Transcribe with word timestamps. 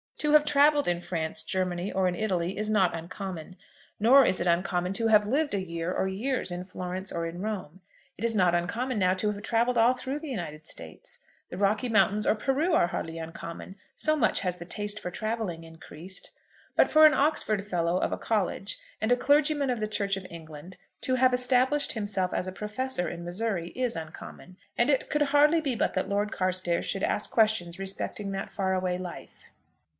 To 0.17 0.31
have 0.33 0.45
travelled 0.45 0.87
in 0.87 0.99
France, 1.01 1.41
Germany, 1.43 1.91
or 1.91 2.07
in 2.07 2.15
Italy, 2.15 2.57
is 2.57 2.69
not 2.69 2.95
uncommon; 2.95 3.55
nor 3.99 4.23
is 4.25 4.39
it 4.39 4.45
uncommon 4.47 4.93
to 4.93 5.07
have 5.07 5.27
lived 5.27 5.53
a 5.53 5.61
year 5.63 5.91
or 5.91 6.07
years 6.07 6.51
in 6.51 6.63
Florence 6.63 7.11
or 7.11 7.25
in 7.27 7.41
Rome. 7.41 7.81
It 8.17 8.25
is 8.25 8.35
not 8.35 8.53
uncommon 8.55 8.97
now 8.99 9.13
to 9.15 9.31
have 9.31 9.41
travelled 9.41 9.77
all 9.79 9.95
through 9.95 10.19
the 10.19 10.29
United 10.29 10.65
States. 10.67 11.19
The 11.49 11.57
Rocky 11.57 11.89
Mountains 11.89 12.25
or 12.27 12.35
Peru 12.35 12.73
are 12.73 12.87
hardly 12.87 13.17
uncommon, 13.17 13.75
so 13.95 14.15
much 14.15 14.39
has 14.39 14.55
the 14.55 14.65
taste 14.65 14.99
for 14.99 15.09
travelling 15.11 15.63
increased. 15.63 16.31
But 16.75 16.89
for 16.89 17.05
an 17.05 17.13
Oxford 17.15 17.63
Fellow 17.65 17.97
of 17.97 18.11
a 18.11 18.17
college, 18.17 18.79
and 18.99 19.11
a 19.11 19.15
clergyman 19.17 19.69
of 19.69 19.79
the 19.79 19.87
Church 19.87 20.17
of 20.17 20.25
England, 20.29 20.77
to 21.01 21.15
have 21.15 21.33
established 21.33 21.93
himself 21.93 22.31
as 22.33 22.47
a 22.47 22.51
professor 22.51 23.07
in 23.07 23.23
Missouri, 23.23 23.69
is 23.69 23.95
uncommon, 23.95 24.57
and 24.77 24.89
it 24.89 25.11
could 25.11 25.21
hardly 25.29 25.61
be 25.61 25.75
but 25.75 25.93
that 25.93 26.09
Lord 26.09 26.31
Carstairs 26.31 26.85
should 26.85 27.03
ask 27.03 27.29
questions 27.31 27.77
respecting 27.79 28.31
that 28.31 28.51
far 28.51 28.73
away 28.73 28.97
life. 28.97 29.45